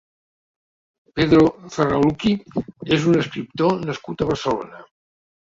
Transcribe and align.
Pedro 1.19 1.43
Zarraluki 1.75 2.33
és 2.99 3.07
un 3.13 3.19
escriptor 3.21 3.79
nascut 3.93 4.27
a 4.27 4.31
Barcelona. 4.33 4.83